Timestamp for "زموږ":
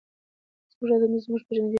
0.71-0.89, 1.25-1.41